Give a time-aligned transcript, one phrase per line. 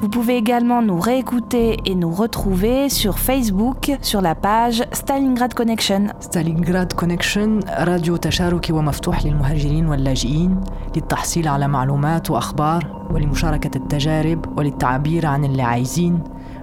[0.00, 6.06] Vous pouvez également nous réécouter et nous retrouver sur Facebook sur la page Stalingrad Connection.
[6.20, 10.60] ستالينغراد كونكشن راديو تشاركي ومفتوح للمهاجرين واللاجئين
[10.96, 16.20] للتحصيل على معلومات وأخبار ولمشاركة التجارب وللتعبير عن اللي عايزين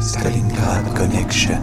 [0.00, 1.58] Stalingrad Connection.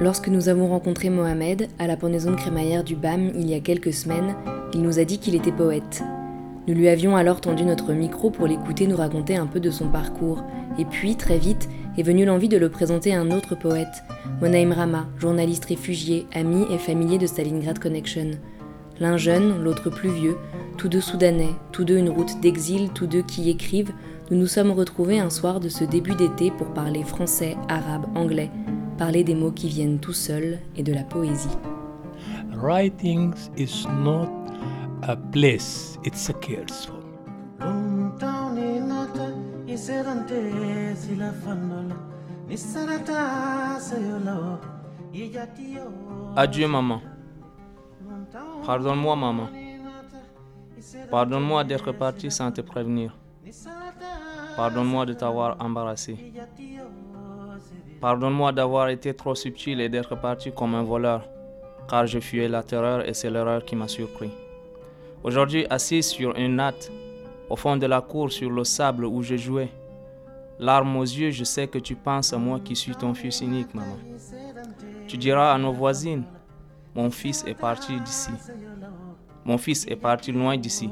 [0.00, 3.60] Lorsque nous avons rencontré Mohamed à la pendaison de crémaillère du BAM il y a
[3.60, 4.34] quelques semaines,
[4.72, 6.02] il nous a dit qu'il était poète.
[6.66, 9.88] Nous lui avions alors tendu notre micro pour l'écouter nous raconter un peu de son
[9.88, 10.42] parcours.
[10.78, 14.04] Et puis, très vite, est venue l'envie de le présenter à un autre poète,
[14.40, 18.32] Monaïm Rama, journaliste réfugié, ami et familier de Stalingrad Connection.
[19.00, 20.36] L'un jeune, l'autre plus vieux,
[20.76, 23.92] tous deux soudanais, tous deux une route d'exil, tous deux qui écrivent,
[24.30, 28.50] nous nous sommes retrouvés un soir de ce début d'été pour parler français, arabe, anglais,
[28.96, 31.48] parler des mots qui viennent tout seuls et de la poésie.
[46.36, 47.00] Adieu maman.
[48.64, 49.48] Pardonne-moi maman.
[51.10, 53.14] Pardonne-moi d'être parti sans te prévenir.
[54.56, 56.16] Pardonne-moi de t'avoir embarrassé.
[58.00, 61.28] Pardonne-moi d'avoir été trop subtil et d'être parti comme un voleur,
[61.90, 64.30] car je fuyais la terreur et c'est l'erreur qui m'a surpris.
[65.22, 66.90] Aujourd'hui, assis sur une natte,
[67.48, 69.70] au fond de la cour sur le sable où je jouais,
[70.58, 73.74] larmes aux yeux, je sais que tu penses à moi qui suis ton fils unique,
[73.74, 73.96] maman.
[75.06, 76.24] Tu diras à nos voisines,
[76.94, 78.30] mon fils est parti d'ici.
[79.44, 80.90] Mon fils est parti loin d'ici,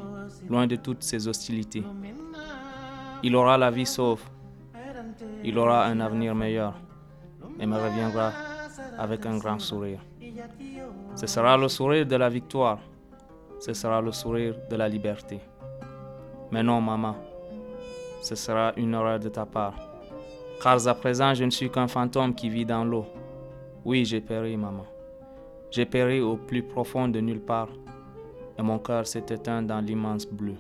[0.49, 1.85] loin de toutes ces hostilités.
[3.23, 4.23] Il aura la vie sauve.
[5.45, 6.75] Il aura un avenir meilleur
[7.59, 8.33] et me reviendra
[8.99, 10.01] avec un grand sourire.
[11.15, 12.79] Ce sera le sourire de la victoire.
[13.61, 15.41] Ce sera le sourire de la liberté.
[16.53, 17.17] Mais non, maman,
[18.21, 19.75] ce sera une erreur de ta part.
[20.63, 23.07] Car à présent, je ne suis qu'un fantôme qui vit dans l'eau.
[23.87, 24.85] Oui, j'ai péri, maman.
[25.71, 27.71] J'ai péri au plus profond de nulle part.
[28.59, 30.57] Et mon cœur s'est éteint dans l'immense bleu.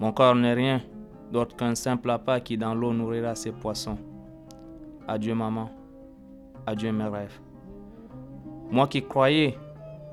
[0.00, 0.80] Mon corps n'est rien
[1.30, 3.98] d'autre qu'un simple appât qui dans l'eau nourrira ses poissons.
[5.06, 5.68] Adieu, maman.
[6.66, 7.38] Adieu, mes rêves.
[8.70, 9.58] Moi qui croyais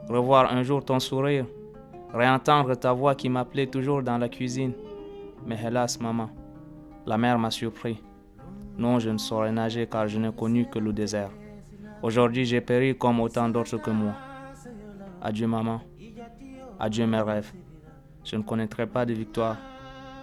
[0.10, 1.46] revoir un jour ton sourire,
[2.14, 4.74] réentendre ta voix qui m'appelait toujours dans la cuisine.
[5.46, 6.30] Mais hélas, maman,
[7.06, 8.02] la mer m'a surpris.
[8.78, 11.32] Non, je ne saurais nager car je n'ai connu que le désert.
[12.02, 14.14] Aujourd'hui, j'ai péri comme autant d'autres que moi.
[15.22, 15.82] Adieu, maman.
[16.80, 17.52] Adieu, mes rêves.
[18.24, 19.58] Je ne connaîtrai pas de victoire.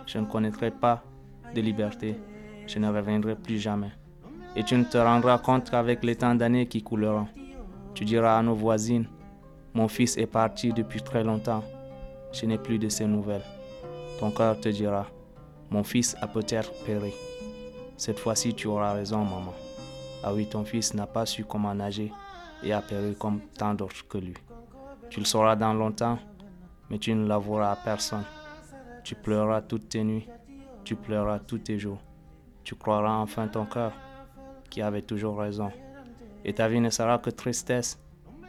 [0.07, 1.03] Je ne connaîtrai pas
[1.55, 2.17] de liberté.
[2.67, 3.93] Je ne reviendrai plus jamais.
[4.57, 7.29] Et tu ne te rendras compte qu'avec les temps d'années qui couleront,
[7.95, 9.07] tu diras à nos voisines,
[9.75, 11.63] mon fils est parti depuis très longtemps.
[12.33, 13.45] Je n'ai plus de ses nouvelles.
[14.19, 15.07] Ton cœur te dira,
[15.71, 17.13] mon fils a peut-être péri.
[17.97, 19.55] Cette fois-ci, tu auras raison, maman.
[20.23, 22.13] Ah oui, ton fils n'a pas su comment nager
[22.63, 24.35] et a péri comme tant d'autres que lui.
[25.09, 26.19] Tu le sauras dans longtemps,
[26.89, 28.25] mais tu ne l'avoueras à personne.
[29.03, 30.29] Tu pleureras toutes tes nuits,
[30.85, 32.01] tu pleureras tous tes jours.
[32.63, 33.93] Tu croiras enfin ton cœur
[34.69, 35.73] qui avait toujours raison.
[36.45, 37.99] Et ta vie ne sera que tristesse,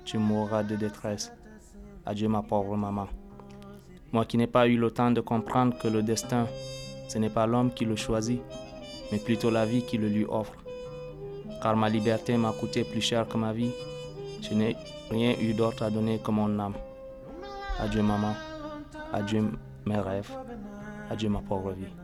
[0.05, 1.31] tu mourras de détresse.
[2.05, 3.07] Adieu ma pauvre maman.
[4.13, 6.47] Moi qui n'ai pas eu le temps de comprendre que le destin,
[7.07, 8.41] ce n'est pas l'homme qui le choisit,
[9.11, 10.53] mais plutôt la vie qui le lui offre.
[11.61, 13.71] Car ma liberté m'a coûté plus cher que ma vie.
[14.41, 14.75] Je n'ai
[15.09, 16.73] rien eu d'autre à donner que mon âme.
[17.79, 18.33] Adieu maman.
[19.13, 19.43] Adieu
[19.85, 20.31] mes rêves.
[21.09, 22.00] Adieu ma pauvre vie.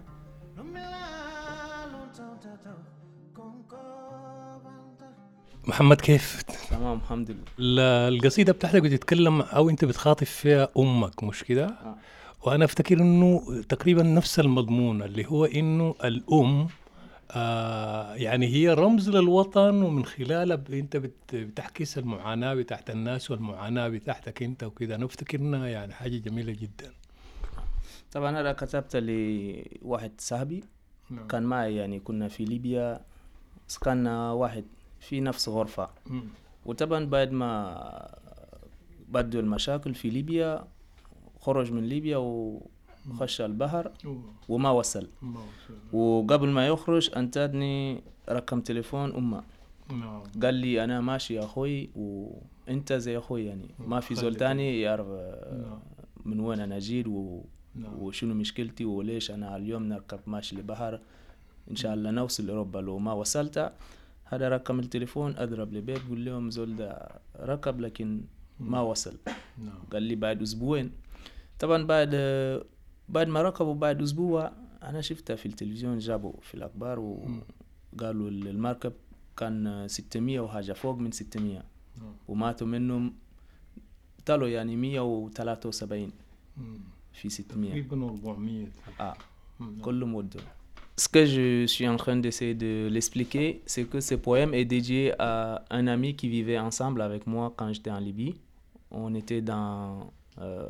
[5.68, 7.44] محمد كيف؟ تمام الحمد لله.
[7.60, 11.96] ال- القصيدة بتاعتك بتتكلم أو أنت بتخاطب فيها أمك مش كده؟ آه.
[12.44, 16.68] وأنا أفتكر إنه تقريبا نفس المضمون اللي هو إنه الأم
[17.31, 23.88] آه يعني هي رمز للوطن ومن خلالها ب- أنت بت- بتحكيس المعاناة بتاعت الناس والمعاناة
[23.88, 24.96] بتاعتك أنت وكده.
[24.96, 26.92] أنا أفتكر إنها يعني حاجة جميلة جدا.
[28.12, 30.64] طبعا هذا كتبت لواحد صاحبي
[31.10, 31.28] نعم.
[31.28, 33.02] كان معي يعني كنا في ليبيا
[33.68, 34.66] سكننا واحد
[34.99, 36.23] في نفس غرفة مم.
[36.65, 37.51] وطبعا بعد ما
[39.09, 40.67] بدوا المشاكل في ليبيا
[41.39, 43.91] خرج من ليبيا وخش البحر
[44.49, 45.07] وما وصل.
[45.94, 49.44] وقبل ما يخرج انتدني رقم تليفون أمه
[49.89, 54.35] نعم قال لي أنا ماشي يا أخوي وأنت زي أخوي يعني ما في زول.
[54.35, 55.79] تاني يعرف آه، نعم.
[56.25, 57.41] من وين أنا جيت و...
[57.75, 57.99] نعم.
[57.99, 60.99] وشنو مشكلتي وليش أنا اليوم نركب ماشي لبحر
[61.71, 63.73] إن شاء الله نوصل أوروبا لو ما وصلت
[64.29, 68.21] هذا رقم التليفون أضرب لبيت قول لهم زول ده ركب لكن
[68.59, 69.18] ما وصل.
[69.57, 69.79] نعم.
[69.91, 70.91] قال لي بعد أسبوعين.
[71.59, 72.09] طبعا بعد
[73.09, 74.51] بعد ما ركبوا بعد أسبوع
[74.83, 78.94] أنا شفتها في التلفزيون جابوا في الأخبار وقالوا المركب
[79.38, 81.53] كان 600 وحاجة فوق من 600
[81.97, 82.13] نعم.
[82.27, 83.13] وماتوا منهم
[84.25, 86.12] طلعوا يعني 173
[86.57, 86.80] مم.
[87.13, 88.68] في 600 تقريبا 400
[89.00, 89.18] ah
[89.59, 89.81] مم.
[89.81, 90.41] كلهم ودوا.
[90.99, 95.13] Ce que je suis en train d'essayer de l'expliquer, c'est que ce poème est dédié
[95.19, 98.33] à un ami qui vivait ensemble avec moi quand j'étais en Libye.
[98.89, 100.11] On était dans
[100.41, 100.67] euh,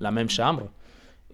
[0.00, 0.70] la même chambre.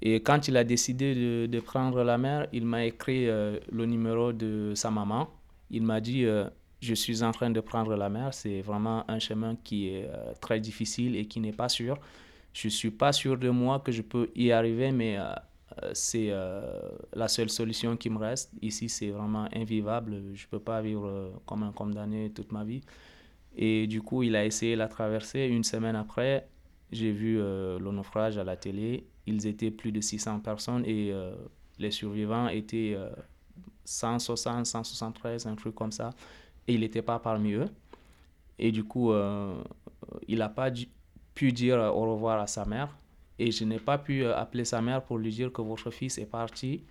[0.02, 4.32] Et quand il a décidé de, prendre la mer, il m'a écrit euh, le numéro
[4.32, 5.28] de sa maman.
[5.70, 6.48] Il m'a dit euh,
[6.80, 8.34] Je suis en train de prendre la mer.
[8.34, 11.96] C'est vraiment un chemin qui est très difficile et qui n'est pas sûr.
[12.52, 15.16] Je ne suis pas sûr de moi que je peux y arriver, mais
[15.92, 16.80] c'est euh,
[17.14, 18.52] la seule solution qui me reste.
[18.62, 20.22] Ici, c'est vraiment invivable.
[20.34, 22.80] Je ne peux pas vivre euh, comme un condamné toute ma vie.
[23.56, 25.46] Et du coup, il a essayé la traversée.
[25.46, 26.48] Une semaine après,
[26.92, 29.06] j'ai vu euh, le naufrage à la télé.
[29.26, 31.34] Ils étaient plus de 600 personnes et euh,
[31.78, 33.10] les survivants étaient euh,
[33.84, 36.10] 160, 173, un truc comme ça.
[36.68, 37.68] Et il n'était pas parmi eux.
[38.58, 39.54] Et du coup, euh,
[40.28, 40.70] il n'a pas
[41.34, 42.96] pu dire au revoir à sa mère.
[43.38, 46.18] Et je n'ai pas pu euh, appeler sa mère pour lui dire que votre fils
[46.18, 46.82] est parti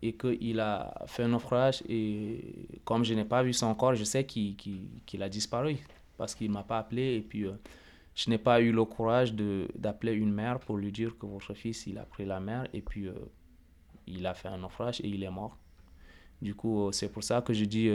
[0.00, 1.82] et qu'il a fait un naufrage.
[1.88, 2.54] Et
[2.84, 5.76] comme je n'ai pas vu son corps, je sais qu'il qu'il- qu'il a disparu
[6.16, 7.16] parce qu'il ne m'a pas appelé.
[7.16, 7.52] Et puis, euh,
[8.14, 11.86] je n'ai pas eu le courage d'appeler une mère pour lui dire que votre fils,
[11.86, 13.12] il a pris la mer et puis euh,
[14.06, 15.56] il a fait un naufrage et il est mort.
[16.40, 17.90] Du coup, c'est pour ça que je dis,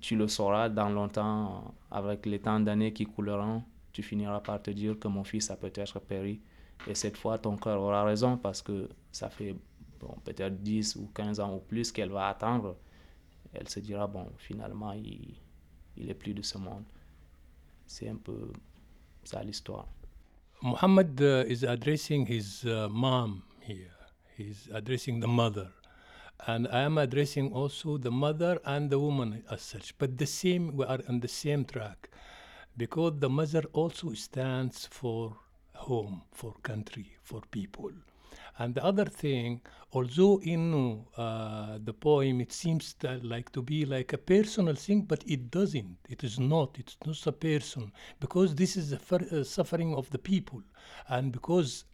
[0.00, 4.70] tu le sauras dans longtemps, avec les temps d'années qui couleront, tu finiras par te
[4.70, 6.40] dire que mon fils a peut-être péri.
[6.86, 9.56] Et cette fois, ton cœur aura raison parce que ça fait
[10.00, 12.76] bon, peut-être 10 ou 15 ans ou plus qu'elle va attendre.
[13.52, 15.34] Elle se dira, bon, finalement, il,
[15.96, 16.84] il est plus de ce monde.
[17.86, 18.52] C'est un peu
[19.22, 19.86] ça l'histoire.
[20.62, 23.90] Muhammad uh, is addressing his uh, mom here.
[24.36, 25.68] He's addressing the mother.
[26.46, 29.96] And I am addressing also the mother and the woman as such.
[29.98, 32.10] But the same, we are on the same track.
[32.76, 35.36] Because the mother also stands for
[35.84, 37.90] home, for country, for people.
[38.58, 39.60] And the other thing,
[39.92, 45.02] although in uh, the poem it seems that like to be like a personal thing,
[45.02, 45.96] but it doesn't.
[46.08, 46.76] It is not.
[46.78, 50.62] It's not a person because this is the uh, suffering of the people,
[51.08, 51.84] and because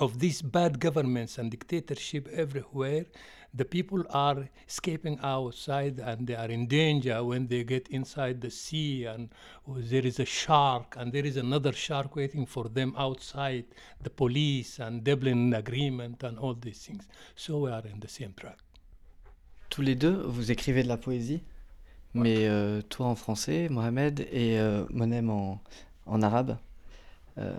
[0.00, 3.06] of these bad governments and dictatorship everywhere,
[3.54, 8.50] the people are escaping outside and they are in danger when they get inside the
[8.50, 9.30] sea and
[9.66, 13.64] there is a shark and there is another shark waiting for them outside
[14.02, 17.08] the police and Dublin agreement and all these things.
[17.36, 18.58] So we are in the same track.
[19.70, 21.42] Tous les deux, vous écrivez de la poésie,
[22.14, 25.60] mais euh, toi en français, Mohamed, et euh, Monem en,
[26.06, 26.56] en arabe.
[27.36, 27.58] Euh,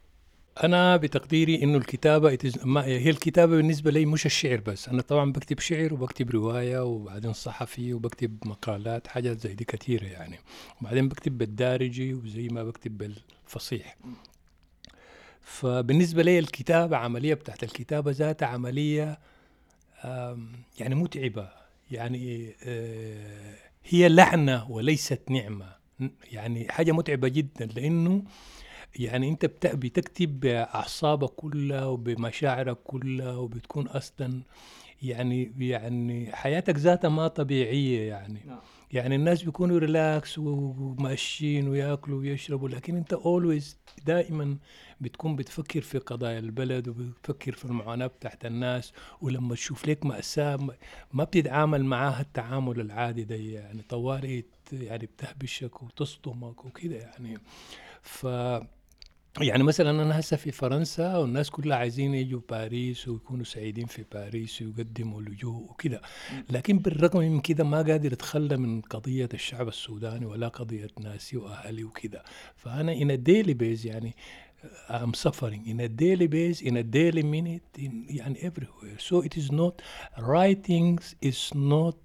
[0.63, 2.29] أنا بتقديري إنه الكتابة
[2.83, 4.89] هي الكتابة بالنسبة لي مش الشعر بس.
[4.89, 10.39] أنا طبعا بكتب شعر وبكتب رواية وبعدين صحفي وبكتب مقالات حاجات زي دي كثيرة يعني.
[10.81, 13.97] وبعدين بكتب بالدارجي وزي ما بكتب بالفصيح.
[15.41, 19.19] فبالنسبة لي الكتابة عملية بتاعت الكتابة ذاتها عملية
[20.79, 21.49] يعني متعبة.
[21.91, 25.75] يعني آه، هي لعنة وليست نعمة.
[26.31, 28.23] يعني حاجة متعبة جدا لأنه
[28.99, 34.41] يعني انت بت- بتكتب باعصابك كلها وبمشاعرك كلها وبتكون أصلا
[35.01, 38.43] يعني يعني حياتك ذاتها ما طبيعية يعني.
[38.47, 38.59] نعم.
[38.91, 44.57] يعني الناس بيكونوا ريلاكس وماشيين وياكلوا ويشربوا لكن انت اولويز دائما
[45.01, 48.93] بتكون بتفكر في قضايا البلد وبتفكر في المعاناة بتاعت الناس.
[49.21, 50.55] ولما تشوف لك مأساة
[51.13, 57.37] ما- بتتعامل معاها التعامل العادي ده يعني طوالي ت- يعني بتهبشك وتصدمك وكده يعني.
[58.01, 58.27] ف
[59.39, 64.61] يعني مثلا أنا هسه في فرنسا والناس كلها عايزين يجوا باريس ويكونوا سعيدين في باريس
[64.61, 66.01] ويقدموا لجوء وكده.
[66.49, 71.83] لكن بالرغم من كده ما قادر أتخلى من قضية الشعب السوداني ولا قضية ناسي واهلي
[71.83, 72.23] وكده.
[72.55, 74.15] فأنا a daily base يعني
[74.89, 75.65] I'm suffering.
[75.65, 78.99] In a daily base in a daily minute in يعني everywhere.
[78.99, 79.81] So it is not
[80.17, 81.97] writing is not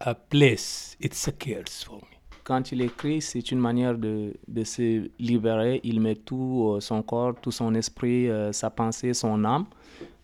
[0.00, 0.96] a place.
[1.00, 2.13] It's a curse for me.
[2.44, 4.34] Quand il écrit, c'est une manière de,
[4.64, 5.80] se libérer.
[5.82, 9.64] Il met tout euh, son corps, tout son esprit, euh, sa pensée, son âme.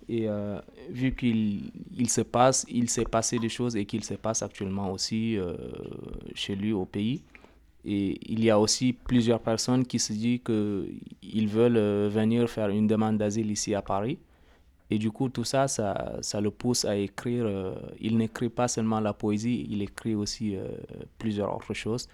[0.07, 0.61] Et euh,
[0.91, 4.93] vu qu'il il se passe, il s'est passé des choses et qu'il se passe actuellement
[4.93, 5.39] aussi
[6.35, 7.23] chez lui au pays.
[7.85, 12.87] Et il y a aussi plusieurs personnes qui se disent qu'ils veulent venir faire une
[12.87, 14.19] demande d'asile ici à Paris.
[14.91, 17.45] Et du coup, tout ça, ça, ça le pousse à écrire.
[17.47, 20.67] euh, il n'écrit pas seulement la poésie, il écrit aussi euh,
[21.19, 22.09] plusieurs autres choses.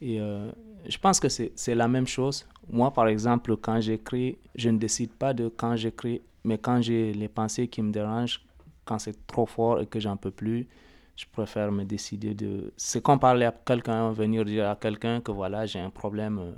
[0.00, 0.50] Et euh,
[0.88, 2.46] je pense que c'est la même chose.
[2.70, 7.12] Moi, par exemple, quand j'écris, je ne décide pas de quand j'écris, mais quand j'ai
[7.12, 8.40] les pensées qui me dérangent,
[8.84, 10.66] quand c'est trop fort et que j'en peux plus,
[11.16, 12.72] je préfère me décider de...
[12.76, 16.54] C'est comme parler à quelqu'un, venir dire à quelqu'un que voilà, j'ai un problème,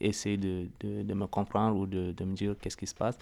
[0.00, 3.16] essayer de, de, de me comprendre ou de, de me dire qu'est-ce qui se passe.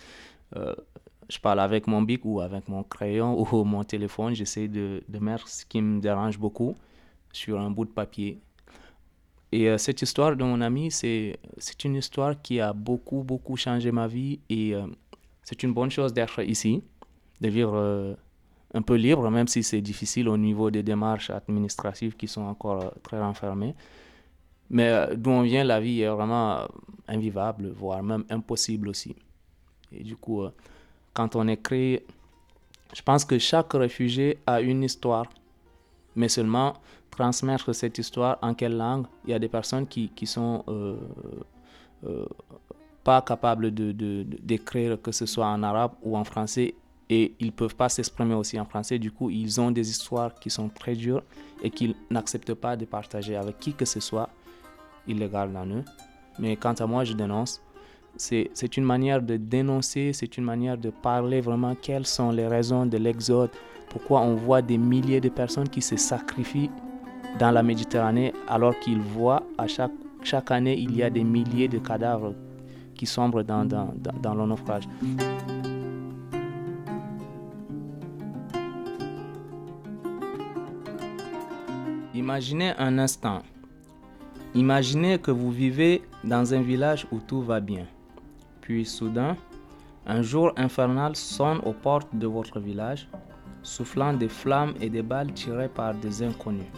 [1.32, 5.48] Je parle avec mon bic ou avec mon crayon ou mon téléphone, j'essaie de, mettre
[5.48, 6.74] ce qui me dérange beaucoup
[7.32, 8.38] sur un bout de papier.
[9.50, 11.38] Et euh, cette histoire de mon ami, c'est
[11.84, 14.40] une histoire qui a beaucoup, beaucoup changé ma vie.
[14.48, 14.86] Et euh,
[15.42, 16.82] c'est une bonne chose d'être ici,
[17.40, 18.14] de vivre euh,
[18.74, 22.92] un peu libre, même si c'est difficile au niveau des démarches administratives qui sont encore
[23.02, 23.74] très renfermées.
[24.68, 26.66] Mais d'où on vient, la vie est vraiment
[27.06, 29.14] invivable, voire même impossible aussi.
[29.90, 30.46] Et du coup,
[31.14, 32.00] quand on écrit,
[32.94, 35.26] je pense que chaque réfugié a une histoire,
[36.16, 36.74] mais seulement
[37.10, 39.06] transmettre cette histoire en quelle langue?
[39.24, 40.96] Il y a des personnes qui, qui sont euh,
[42.04, 42.26] euh,
[43.04, 43.92] pas capables de,
[44.42, 46.74] d'écrire, que ce soit en arabe ou en français,
[47.10, 48.98] et ils peuvent pas s'exprimer aussi en français.
[48.98, 51.22] Du coup, ils ont des histoires qui sont très dures
[51.62, 54.30] et qu'ils n'acceptent pas de partager avec qui que ce soit.
[55.06, 55.84] Ils les gardent en eux.
[56.38, 57.60] Mais quant à moi, je dénonce.
[58.16, 62.86] C'est, une manière de dénoncer, c'est une manière de parler vraiment quelles sont les raisons
[62.86, 63.50] de l'exode,
[63.88, 66.70] pourquoi on voit des milliers de personnes qui se sacrifient
[67.38, 69.92] dans la Méditerranée alors qu'ils voient à chaque,
[70.22, 72.34] chaque année il y a des milliers de cadavres
[72.94, 74.84] qui sombrent dans, dans, dans, dans le naufrage.
[82.14, 83.42] Imaginez un instant.
[84.54, 87.86] Imaginez que vous vivez dans un village où tout va bien.
[88.72, 89.36] Puis soudain,
[90.06, 93.06] un jour infernal sonne aux portes de votre village,
[93.62, 96.72] soufflant des flammes et des balles tirées par des inconnus.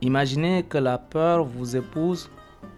[0.00, 2.30] Imaginez que la peur vous épouse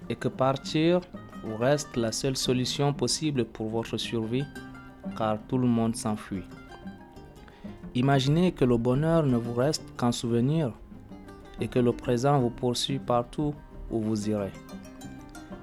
[0.08, 1.02] et que partir
[1.44, 4.46] vous reste la seule solution possible pour votre survie,
[5.14, 6.44] car tout le monde s'enfuit.
[7.94, 10.72] Imaginez que le bonheur ne vous reste qu'un souvenir
[11.60, 13.52] et que le présent vous poursuit partout
[13.90, 14.52] où vous irez.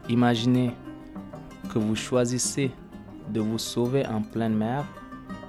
[0.10, 0.75] Imaginez
[1.74, 2.72] que vous choisissez
[3.30, 4.86] de vous sauver en pleine mer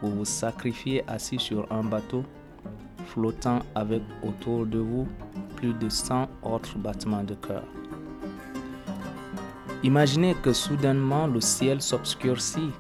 [0.03, 2.25] ou vous sacrifiez assis sur un bateau
[3.07, 5.07] flottant avec autour de vous
[5.57, 7.65] plus de 100 autres battements de cœur.
[9.83, 12.71] Imaginez que soudainement le ciel s'obscurcit,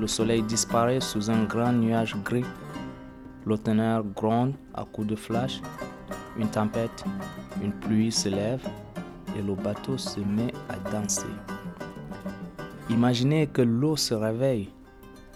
[0.00, 2.44] le soleil disparaît sous un grand nuage gris,
[3.46, 5.60] le tonnerre gronde à coups de flash,
[6.36, 7.04] une tempête,
[7.62, 8.66] une pluie se lève
[9.36, 11.26] et le bateau se met à danser.
[12.90, 14.68] Imaginez que l'eau se réveille,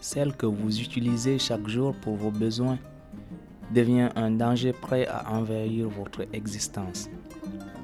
[0.01, 2.79] celle que vous utilisez chaque jour pour vos besoins,
[3.73, 7.09] devient un danger prêt à envahir votre existence.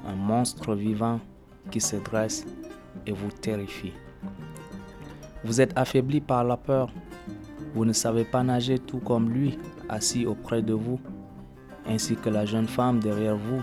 [0.05, 1.19] Un monstre vivant
[1.71, 2.45] qui se dresse
[3.07, 3.93] et vous terrifie.
[5.43, 6.91] Vous êtes affaibli par la peur.
[7.73, 9.57] Vous ne savez pas nager tout comme lui,
[9.89, 10.99] assis auprès de vous,
[11.87, 13.61] ainsi que la jeune femme derrière vous,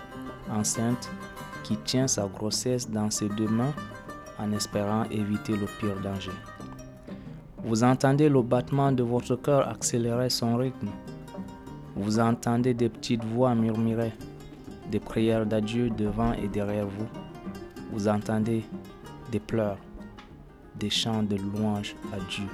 [0.51, 1.11] enceinte,
[1.63, 3.75] qui tient sa grossesse dans ses deux mains
[4.41, 6.33] en espérant éviter le pire danger.
[7.63, 10.89] Vous entendez le battement de votre cœur accélérer son rythme.
[11.95, 14.13] Vous entendez des petites voix murmurer,
[14.91, 17.09] des prières d'adieu devant et derrière vous.
[17.93, 18.65] Vous entendez
[19.31, 19.79] des pleurs,
[20.79, 22.47] des chants de louange à Dieu.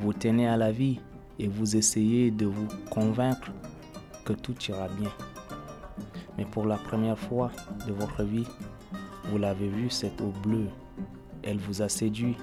[0.00, 1.00] Vous tenez à la vie
[1.40, 3.50] et vous essayez de vous convaincre
[4.24, 5.10] que tout ira bien.
[6.36, 7.50] Mais pour la première fois
[7.88, 8.46] de votre vie,
[9.30, 10.68] vous l'avez vue, cette eau bleue.
[11.42, 12.36] Elle vous a séduit,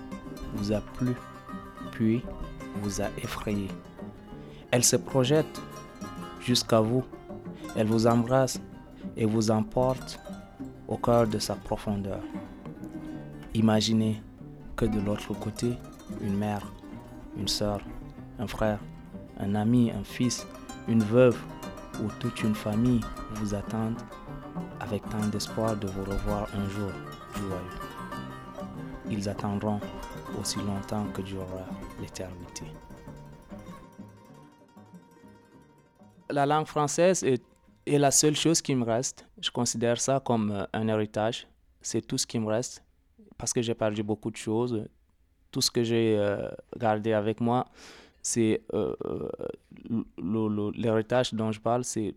[0.55, 1.13] vous a plu,
[1.91, 2.23] puis
[2.81, 3.67] vous a effrayé.
[4.71, 5.61] Elle se projette
[6.39, 7.03] jusqu'à vous,
[7.75, 8.59] elle vous embrasse
[9.17, 10.19] et vous emporte
[10.87, 12.21] au cœur de sa profondeur.
[13.53, 14.21] Imaginez
[14.75, 15.73] que de l'autre côté,
[16.21, 16.71] une mère,
[17.37, 17.79] une sœur,
[18.39, 18.79] un frère,
[19.39, 20.45] un ami, un fils,
[20.87, 21.37] une veuve
[22.03, 23.01] ou toute une famille
[23.35, 24.01] vous attendent
[24.85, 26.91] avec tant d'espoir de vous revoir un jour
[27.33, 27.79] joyeux.
[29.09, 29.79] Ils attendront
[30.39, 31.65] aussi longtemps que durera
[31.99, 32.65] l'éternité.
[36.29, 37.43] La langue française est,
[37.87, 39.27] est, la seule chose qui me reste.
[39.41, 41.47] Je considère ça comme euh, un héritage.
[41.81, 42.83] C'est tout ce qui me reste
[43.37, 44.85] parce que j'ai perdu beaucoup de choses.
[45.51, 47.65] Tout ce que j'ai euh, gardé avec moi,
[48.21, 48.95] c'est euh,
[50.75, 52.15] l'héritage dont je parle, c'est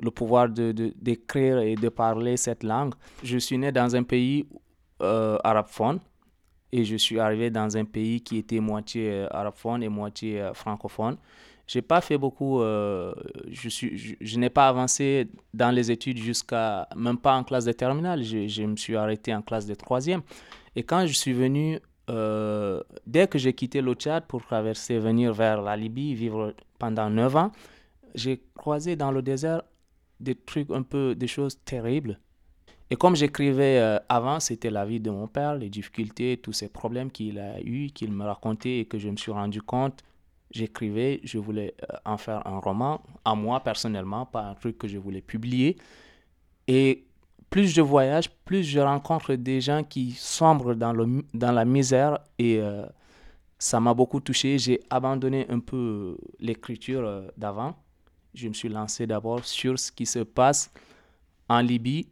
[0.00, 2.94] le pouvoir d'écrire de, et de parler cette langue.
[3.22, 4.46] Je suis né dans un pays
[5.00, 6.00] euh, arabophone
[6.72, 10.54] et je suis arrivé dans un pays qui était moitié euh, arabophone et moitié euh,
[10.54, 11.16] francophone.
[11.66, 13.14] Je n'ai pas fait beaucoup, euh,
[13.50, 17.72] je, suis, je, n'ai pas avancé dans les études jusqu'à, même pas en classe de
[17.72, 20.22] terminale, je, me suis arrêté en classe de troisième.
[20.74, 21.78] Et quand je suis venu,
[23.06, 27.36] dès que j'ai quitté le Tchad pour traverser, venir vers la Libye, vivre pendant neuf
[27.36, 27.52] ans,
[28.14, 29.62] j'ai croisé dans le désert
[30.22, 32.18] des trucs un peu, des choses terribles.
[32.92, 36.68] Et comme j'écrivais euh, avant, c'était la vie de mon père, les difficultés, tous ces
[36.68, 40.02] problèmes qu'il a eu, qu'il me racontait et que je me suis rendu compte.
[40.50, 44.88] J'écrivais, je voulais euh, en faire un roman, à moi personnellement, pas un truc que
[44.88, 45.78] je voulais publier.
[46.68, 47.06] Et
[47.48, 52.18] plus je voyage, plus je rencontre des gens qui sombrent dans, le, dans la misère
[52.38, 52.84] et euh,
[53.58, 54.58] ça m'a beaucoup touché.
[54.58, 57.74] J'ai abandonné un peu l'écriture d'avant.
[58.34, 60.72] Je me suis lancé d'abord sur ce qui se passe
[61.48, 62.08] en Libye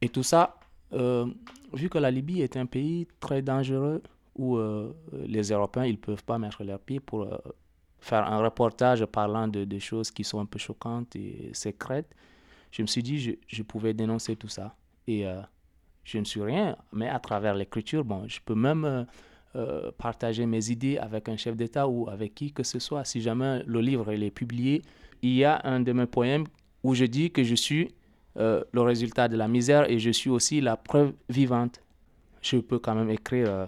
[0.00, 0.56] et tout ça,
[0.92, 1.26] euh,
[1.72, 4.02] vu que la Libye est un pays très dangereux
[4.36, 4.92] où euh,
[5.26, 7.38] les Européens ils peuvent pas mettre leurs pieds pour euh,
[8.00, 12.14] faire un reportage parlant de, choses qui sont un peu choquantes et secrètes,
[12.70, 14.76] je me suis dit je, je pouvais dénoncer tout ça.
[15.06, 15.26] Et
[16.02, 19.06] je ne suis rien, mais à travers l'écriture, bon, je peux même
[19.98, 23.04] partager mes idées avec un chef d'État ou avec qui que ce soit.
[23.04, 24.82] Si jamais le livre est publié,
[25.24, 26.44] il y a un de mes poèmes
[26.82, 27.94] où je dis que je suis
[28.36, 31.80] euh, le résultat de la misère et je suis aussi la preuve vivante.
[32.42, 33.66] Je peux quand même écrire, euh,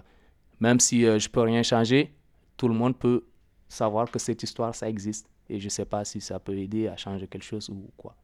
[0.59, 2.13] même si euh, je peux rien changer,
[2.57, 3.23] tout le monde peut
[3.67, 5.27] savoir que cette histoire, ça existe.
[5.49, 8.15] Et je ne sais pas si ça peut aider à changer quelque chose ou quoi.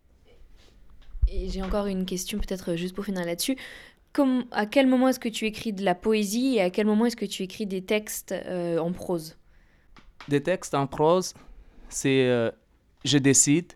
[1.27, 3.57] Et j'ai encore une question, peut-être juste pour finir là-dessus.
[4.11, 7.07] Comme, à quel moment est-ce que tu écris de la poésie et à quel moment
[7.07, 9.37] est-ce que tu écris des textes euh, en prose?
[10.27, 11.33] Des textes en prose,
[11.89, 12.51] c'est euh,
[13.03, 13.73] je décide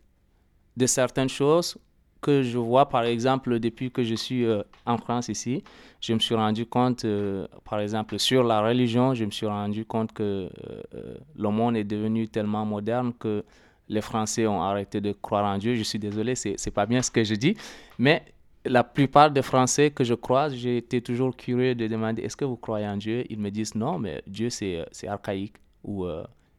[0.75, 1.77] de certaines choses
[2.21, 5.63] que je vois, par exemple, depuis que je suis euh, en France ici,
[6.01, 9.85] je me suis rendu compte, euh, par exemple, sur la religion, je me suis rendu
[9.85, 10.49] compte que
[10.93, 13.43] euh, le monde est devenu tellement moderne que
[13.89, 15.75] les Français ont arrêté de croire en Dieu.
[15.75, 17.55] Je suis désolé, c'est pas bien ce que je dis,
[17.97, 18.23] mais
[18.65, 22.43] la plupart des Français que je croise, j'ai été toujours curieux de demander est-ce que
[22.43, 23.23] vous croyez en Dieu?
[23.29, 25.55] Ils me disent non, mais Dieu c'est archaïque.
[25.85, 26.05] Ou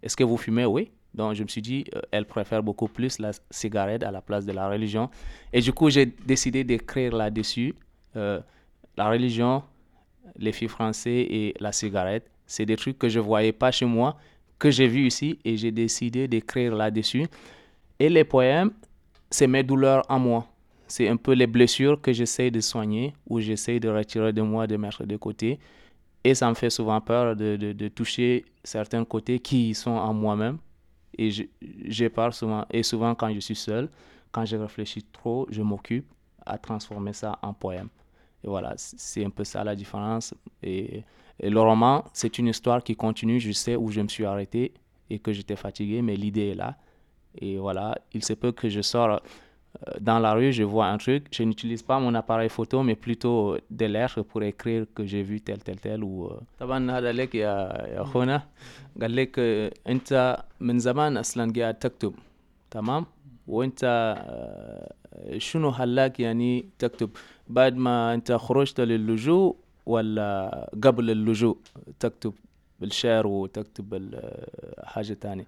[0.03, 0.65] est-ce que vous fumez?
[0.65, 0.91] Oui.
[1.19, 4.47] Donc je me suis dit, euh, elle préfère beaucoup plus la cigarette à la place
[4.47, 5.11] de la religion.
[5.53, 7.75] Et du coup, j'ai décidé d'écrire là-dessus.
[8.15, 8.41] Euh,
[8.97, 9.65] la religion,
[10.39, 13.85] les filles français et la cigarette, c'est des trucs que je ne voyais pas chez
[13.85, 14.17] moi,
[14.61, 17.27] que j'ai vu ici et j'ai décidé d'écrire là-dessus.
[17.99, 18.71] Et les poèmes,
[19.29, 20.47] c'est mes douleurs en moi.
[20.87, 24.69] C'est un peu les blessures que j'essaie de soigner ou j'essaie de retirer de moi,
[24.69, 25.59] de mettre de côté.
[26.23, 30.59] Et ça me fait souvent peur de, de toucher certains côtés qui sont en moi-même
[31.17, 33.89] et je, je souvent, et souvent quand je suis seul,
[34.31, 36.07] quand je réfléchis trop, je m'occupe
[36.45, 37.89] à transformer ça en poème.
[38.45, 40.35] Et voilà, c'est un peu ça la différence.
[40.63, 41.03] Et,
[41.41, 43.41] et le roman, c'est une histoire qui continue.
[43.41, 44.73] Je sais où je me suis arrêté
[45.11, 46.77] et que j'étais fatigué, mais l'idée est là.
[47.41, 49.21] Et voilà, il se peut que je sors
[50.01, 53.57] dans la rue, je vois un truc, je n'utilise pas mon appareil photo, mais plutôt
[53.71, 56.03] des lettres pour écrire que j'ai vu tel, tel, tel.
[56.03, 57.55] ou طبعا هذا لك يا
[57.95, 58.43] يا اخونا
[59.01, 59.39] قال لك
[59.89, 62.15] انت من زمان أصلا قاعد تكتب
[62.71, 63.07] تمام
[63.47, 63.83] وانت
[65.39, 65.75] شنو
[66.19, 67.11] يعني تكتب
[67.49, 71.57] بعد ما انت خرجت للجوء ولا قبل اللجوء
[72.01, 72.33] تكتب
[72.81, 74.15] بالشعر وتكتب
[74.85, 75.47] حاجة تانية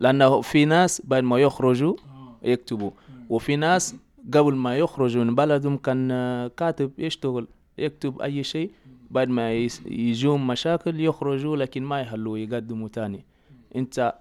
[0.00, 1.96] لأنه في ناس بعد ما يخرجوا
[2.42, 2.90] يكتبوا
[3.30, 3.94] وفي ناس
[4.34, 6.08] قبل ما يخرجوا من بلدهم كان
[6.56, 7.46] كاتب يشتغل
[7.78, 8.70] يكتب أي شيء
[9.10, 9.52] بعد ما
[9.86, 13.24] يجون مشاكل يخرجوا لكن ما يحلوا يقدموا تاني.
[13.76, 14.14] أنت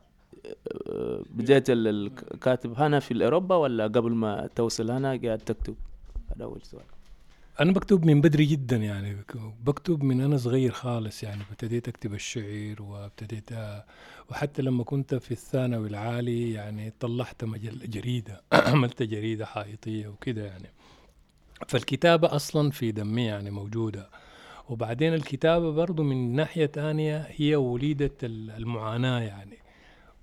[1.36, 5.76] بديت الكاتب هنا في أوروبا ولا قبل ما توصل هنا قاعد تكتب؟
[6.36, 6.84] هذا أول سؤال.
[7.60, 9.18] أنا بكتب من بدري جدا يعني
[9.64, 13.50] بكتب من أنا صغير خالص يعني ابتديت أكتب الشعر وابتديت
[14.30, 20.70] وحتى لما كنت في الثانوي العالي يعني طلعت مجل جريدة عملت جريدة حائطية وكده يعني
[21.68, 24.10] فالكتابة أصلا في دمي يعني موجودة
[24.70, 29.58] وبعدين الكتابة برضو من ناحية تانية هي وليدة المعاناة يعني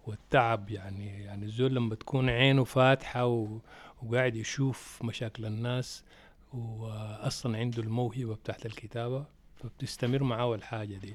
[0.06, 3.48] والتعب يعني يعني الزول لما تكون عينه فاتحة.
[4.02, 6.04] وقاعد يشوف مشاكل الناس
[6.52, 9.24] واصلا عنده الموهبة بتاعت الكتابة
[9.56, 11.14] فبتستمر معاه الحاجة دي.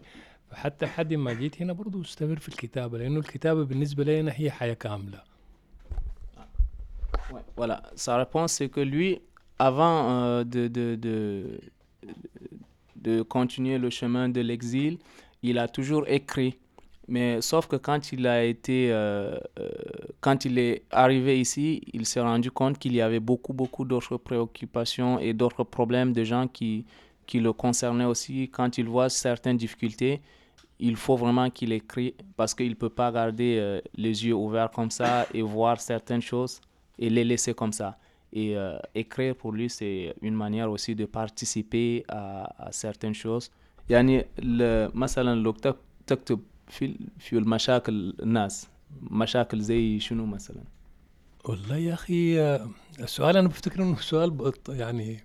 [0.51, 4.73] فحتى لحد ما جيت هنا برضه استمر في الكتابة لأنه الكتابة بالنسبة لنا هي حياة
[4.73, 5.23] كاملة.
[7.57, 9.21] Voilà, sa réponse c'est que lui,
[9.57, 11.59] avant euh, de, de, de,
[12.97, 14.97] de continuer le chemin de l'exil,
[15.41, 16.57] il a toujours écrit.
[17.08, 19.68] Mais sauf que quand il a été, euh, euh,
[20.20, 24.16] quand il est arrivé ici, il s'est rendu compte qu'il y avait beaucoup, beaucoup d'autres
[24.16, 26.84] préoccupations et d'autres problèmes de gens qui,
[27.26, 28.50] qui le concernaient aussi.
[28.50, 30.20] Quand il voit certaines difficultés,
[30.80, 34.70] il faut vraiment qu'il écrit parce qu'il ne peut pas garder euh, les yeux ouverts
[34.72, 36.60] comme ça et voir certaines choses
[36.98, 37.98] et les laisser comme ça.
[38.32, 38.54] Et
[38.94, 43.50] écrire pour lui, c'est une manière aussi de participer à, à certaines choses.
[43.90, 44.26] يعني
[44.94, 45.52] مثلا لو
[46.06, 46.40] تكتب
[46.71, 48.67] في في المشاكل الناس
[49.01, 50.63] مشاكل زي شنو مثلا
[51.45, 52.41] والله يا أخي
[52.99, 55.23] السؤال أنا بفتكر إنه سؤال يعني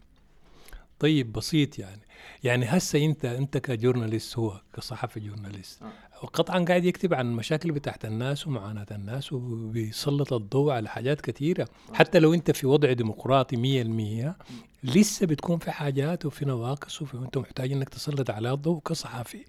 [0.99, 2.01] طيب بسيط يعني
[2.45, 6.27] يعني هسه أنت أنت كجورناليست هو كصحفي جورناليست آه.
[6.27, 11.95] قطعا قاعد يكتب عن المشاكل بتاعت الناس ومعاناة الناس وبيسلط الضوء على حاجات كثيرة آه.
[11.95, 14.37] حتى لو أنت في وضع ديمقراطي مية المية
[14.85, 19.45] لسه بتكون في حاجات وفي نواقص وفي أنت محتاج إنك تسلط عليها الضوء كصحفي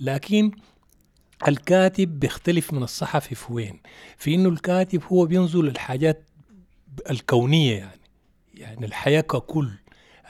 [0.00, 0.52] لكن
[1.48, 3.80] الكاتب بيختلف من الصحفي في وين؟
[4.16, 6.24] في إنه الكاتب هو بينظر للحاجات
[7.10, 8.00] الكونية يعني
[8.54, 9.70] يعني الحياة ككل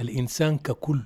[0.00, 1.02] الإنسان ككل.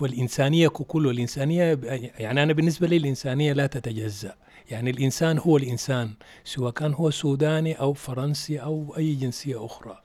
[0.00, 1.78] والإنسانية ككل والإنسانية
[2.18, 4.34] يعني أنا بالنسبة لي الإنسانية لا تتجزأ.
[4.70, 6.10] يعني الإنسان هو الإنسان
[6.44, 10.02] سواء كان هو سوداني أو فرنسي أو أي جنسية أخرى.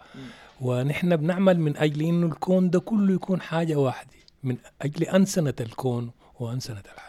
[0.61, 4.09] ونحن بنعمل من أجل أنه الكون ده كله يكون حاجة واحدة
[4.43, 7.08] من أجل أنسنة الكون وأنسنة الحياة.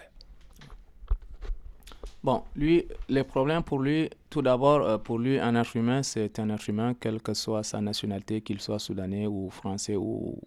[2.23, 6.39] Bon, lui, les problèmes pour lui, tout d'abord, euh, pour lui, un être humain, c'est
[6.39, 10.39] un être humain, quelle que soit sa nationalité, qu'il soit soudanais ou français ou,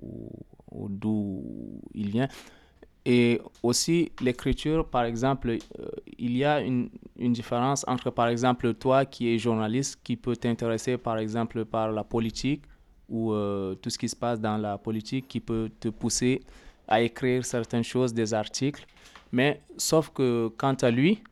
[0.00, 2.28] ou, d'où il vient.
[3.04, 8.74] Et aussi, l'écriture, par exemple, euh, il y a une, une, différence entre, par exemple,
[8.74, 12.62] toi qui es journaliste, qui peut t'intéresser, par exemple, par la politique
[13.08, 16.40] ou euh, tout ce qui se passe dans la politique, qui peut te pousser
[16.88, 18.86] à écrire certaines choses, des articles.
[19.32, 21.22] Mais sauf que quant à lui,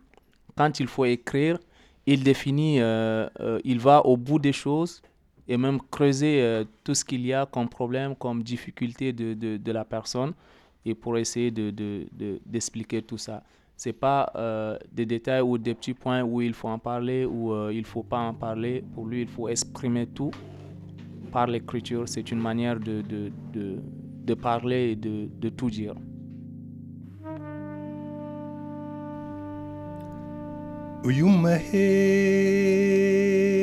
[0.56, 1.58] quand il faut écrire,
[2.06, 5.02] il définit, euh, euh, il va au bout des choses
[5.46, 9.72] et même creuser euh, tout ce qu'il y a comme problème, comme difficulté de, de,
[9.72, 10.32] la personne
[10.84, 13.42] et pour essayer d'expliquer de, tout ça.
[13.76, 14.32] Ce n'est pas
[14.92, 18.02] des détails ou des petits points où il faut en parler ou il ne faut
[18.02, 18.84] pas en parler.
[18.94, 20.30] Pour lui, il faut exprimer tout
[21.32, 22.06] par l'écriture.
[22.06, 25.94] C'est une manière de parler et de tout dire.
[31.05, 33.58] ويما هي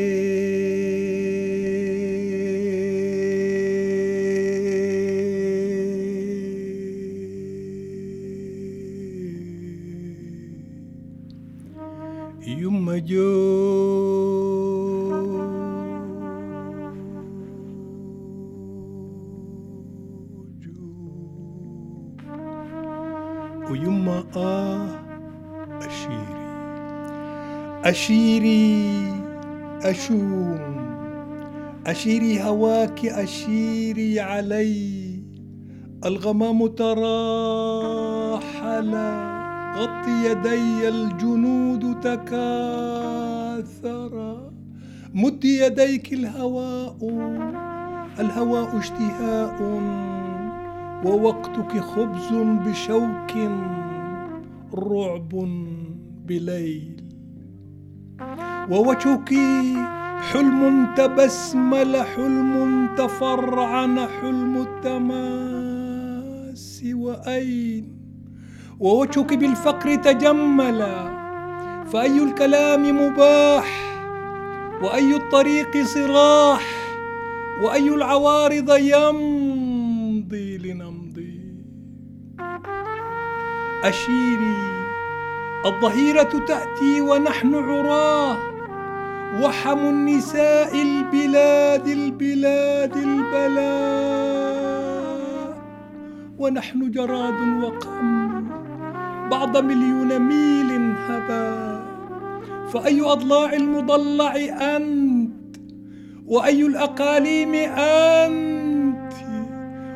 [27.98, 29.10] أشيري
[29.82, 30.60] أشوم.
[31.88, 35.24] أشيري هواك أشيري علي.
[36.06, 37.06] الغمام تراحل
[39.78, 44.14] غطي يدي الجنود تكاثر.
[45.14, 46.98] مد يديك الهواء
[48.20, 49.62] الهواء اشتهاء.
[51.06, 52.34] ووقتك خبز
[52.66, 53.32] بشوك
[54.74, 55.30] رعب
[56.28, 57.07] بليل.
[58.70, 59.34] ووجهك
[60.32, 66.04] حلم تبسمل حلم تفرعن حلم التماس
[66.94, 67.98] وأين؟
[68.80, 70.80] ووجهك بالفقر تجمل
[71.94, 73.84] فأي الكلام مباح؟
[74.84, 76.64] وأي الطريق صراح؟
[77.64, 81.42] وأي العوارض يمضي لنمضي؟
[83.84, 84.77] أشيري
[85.68, 88.38] الظهيرة تأتي ونحن عراة.
[89.44, 94.38] وحم النساء البلاد البلاد البلاء.
[96.40, 98.44] ونحن جراد وقمر
[99.32, 101.86] بعض مليون ميل هبا
[102.74, 104.36] فأي أضلاع المضلع
[104.76, 105.58] أنت؟
[106.28, 109.14] وأي الأقاليم أنت؟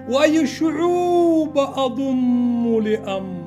[0.09, 3.40] وأي الشعوب أضم لأمضي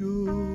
[0.00, 0.48] هنا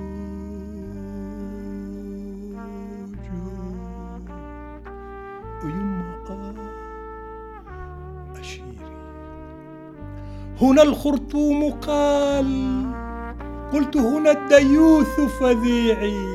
[10.84, 12.86] الخرطوم قال
[13.74, 16.28] قلت هنا الديوث فذيعي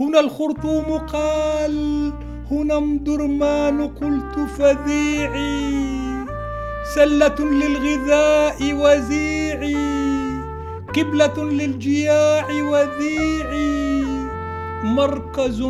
[0.00, 2.12] هنا الخرطوم قال
[2.50, 5.86] هنا مدرمان قلت فذيعي
[6.94, 10.15] سلة للغذاء وزيعي
[10.96, 14.04] قبلة للجياع وذيعي
[14.84, 15.62] مركز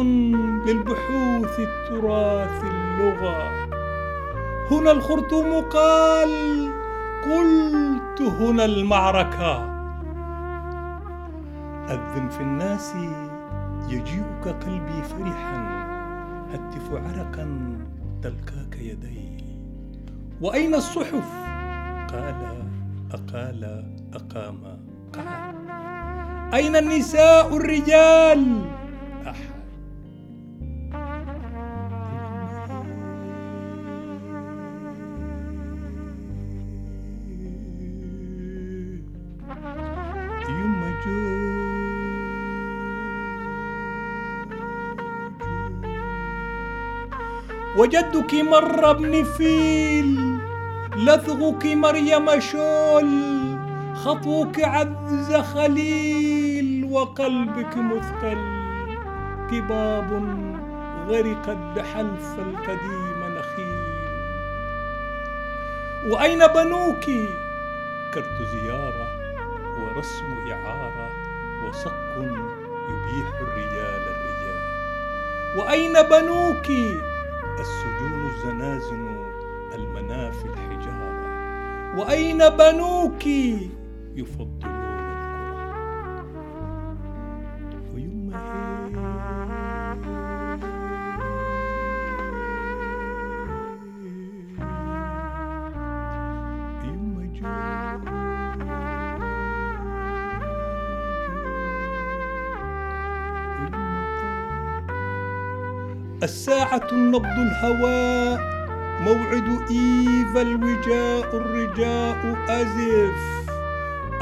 [0.67, 3.67] للبحوث التراث اللغة.
[4.71, 6.31] هنا الخرطوم قال
[7.25, 9.77] قلت هنا المعركة.
[11.91, 12.95] أذن في الناس
[13.89, 15.87] يجيئك قلبي فرحا
[16.53, 17.79] هتف عرقا
[18.23, 19.45] تلقاك يدي.
[20.41, 21.29] وأين الصحف؟
[22.13, 22.69] قال
[23.13, 23.85] أقال
[24.15, 24.86] أقام.
[26.55, 28.67] أين النساء الرجال؟
[47.77, 50.39] وجدك مر ابن فيل
[50.97, 53.36] لثغك مريم شول.
[54.07, 58.39] خطوك عز خليل وقلبك مثقل
[59.51, 60.11] كباب
[61.09, 63.87] غرقت بحلف القديم نخيل.
[66.11, 67.05] وأين بنوك؟
[68.15, 69.07] كرت زيارة
[69.81, 71.11] ورسم إعارة
[71.69, 72.17] وصك
[72.89, 74.61] يبيح الرجال الرجال.
[75.59, 76.71] وأين بنوك؟
[77.61, 79.17] السجون الزنازن
[79.75, 81.27] المنافي الحجارة.
[81.99, 83.25] وأين بنوك؟
[84.17, 84.57] يفضلون
[87.57, 88.37] الكرة ويما
[106.23, 108.41] الساعة نبض الهواء
[109.01, 113.46] موعد إيفا الوجاء الرجاء أزف.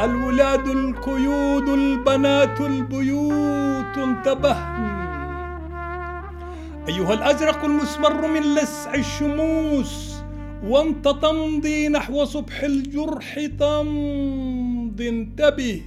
[0.00, 5.04] الولاد القيود البنات البيوت انتبهن.
[6.88, 10.14] أيها الأزرق المسمر من لسع الشموس
[10.64, 15.82] وانت تمضي نحو صبح الجرح تمضي انتبه.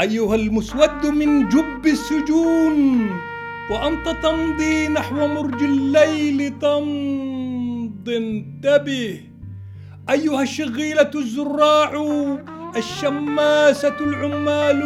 [0.00, 3.10] أيها المسود من جب السجون
[3.70, 9.33] وأنت تمضي نحو مرج الليل تمضي انتبه.
[10.10, 11.92] أيها الشغيلة الزراع
[12.76, 14.82] الشماسة العمال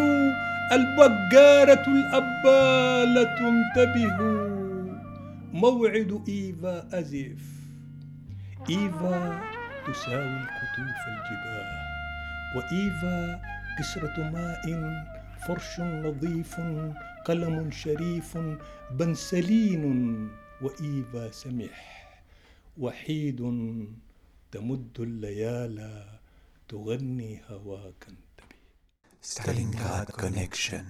[0.73, 4.49] البقارة الأبالة انتبهوا.
[5.53, 7.43] موعد إيفا أزف.
[8.71, 9.41] إيفا
[9.87, 11.79] تساوي الكتوف الجباه
[12.57, 13.41] وإيفا
[13.79, 14.65] كسرة ماء
[15.47, 16.61] فرش نظيف
[17.25, 18.39] قلم شريف
[18.91, 20.29] بنسلين
[20.63, 22.09] وإيفا سمح
[22.79, 23.41] وحيد
[24.53, 26.19] تمد الليالي
[26.69, 28.57] تغني هواك انتبه.
[29.23, 30.87] ستالينغراد كونكشن